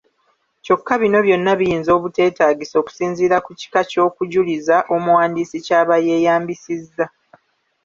Kyokka 0.63 0.93
bino 1.01 1.17
byonna 1.25 1.53
biyinza 1.59 1.91
obuteetaagisa 1.97 2.75
okusinziira 2.81 3.37
ku 3.45 3.51
kika 3.59 3.81
ky’okujuliza 3.89 4.75
omuwandiisi 4.95 5.57
ky'aba 5.65 5.95
yeeyambisizza. 6.05 7.05